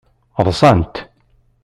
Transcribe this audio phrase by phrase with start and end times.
[0.47, 0.95] Ḍṣant.